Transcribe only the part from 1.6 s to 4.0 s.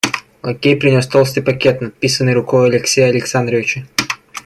надписанный рукою Алексея Александровича.